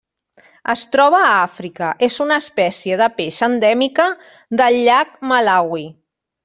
[0.73, 4.11] Es troba a Àfrica: és una espècie de peix endèmica
[4.63, 5.89] del llac Malawi.